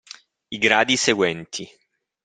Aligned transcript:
I 0.55 0.57
gradi 0.63 0.97
seguenti. 0.97 1.65